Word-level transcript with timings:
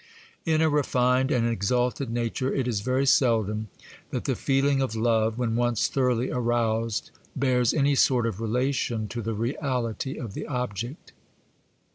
In 0.45 0.61
a 0.61 0.67
refined 0.71 1.29
and 1.29 1.47
exalted 1.47 2.09
nature 2.09 2.51
it 2.51 2.67
is 2.67 2.79
very 2.81 3.05
seldom 3.05 3.67
that 4.09 4.25
the 4.25 4.35
feeling 4.35 4.81
of 4.81 4.95
love, 4.95 5.37
when 5.37 5.55
once 5.55 5.87
thoroughly 5.87 6.31
aroused, 6.31 7.11
bears 7.35 7.71
any 7.71 7.93
sort 7.93 8.25
of 8.25 8.41
relation 8.41 9.07
to 9.09 9.21
the 9.21 9.35
reality 9.35 10.17
of 10.17 10.33
the 10.33 10.47
object. 10.47 11.11